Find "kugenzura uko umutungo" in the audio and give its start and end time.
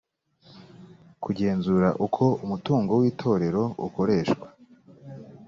1.23-2.91